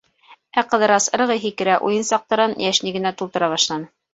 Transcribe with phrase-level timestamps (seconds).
[0.61, 3.93] Ә Ҡыҙырас ырғый-һикерә уйынсыҡтарын йәшнигенә тултыра башланы.